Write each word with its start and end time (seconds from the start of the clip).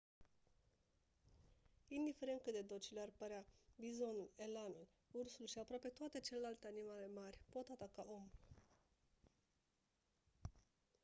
indiferent 1.89 2.41
cât 2.41 2.53
de 2.53 2.61
docile 2.61 2.99
ar 3.01 3.11
părea 3.17 3.45
bizonul 3.75 4.31
elanul 4.35 4.87
ursul 5.11 5.45
și 5.45 5.59
aproape 5.59 5.87
toate 5.87 6.19
celelalte 6.19 6.67
animale 6.67 7.09
mari 7.15 7.39
pot 7.49 7.67
ataca 7.69 8.03
omul 8.07 8.31